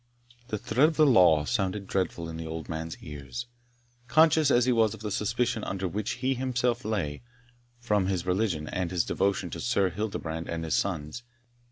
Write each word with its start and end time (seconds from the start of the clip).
The 0.47 0.57
threat 0.57 0.87
of 0.87 0.95
the 0.97 1.05
law 1.05 1.45
sounded 1.45 1.85
dreadful 1.85 2.27
in 2.27 2.37
the 2.37 2.47
old 2.47 2.67
man's 2.67 2.97
ears, 3.03 3.45
conscious 4.07 4.49
as 4.49 4.65
he 4.65 4.71
was 4.71 4.95
of 4.95 5.01
the 5.01 5.11
suspicion 5.11 5.63
under 5.63 5.87
which 5.87 6.13
he 6.13 6.33
himself 6.33 6.83
lay, 6.83 7.21
from 7.77 8.07
his 8.07 8.25
religion 8.25 8.67
and 8.67 8.89
his 8.89 9.05
devotion 9.05 9.51
to 9.51 9.59
Sir 9.59 9.91
Hildebrand 9.91 10.49
and 10.49 10.63
his 10.63 10.73
sons. 10.73 11.21